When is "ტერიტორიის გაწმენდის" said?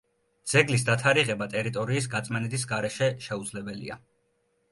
1.51-2.65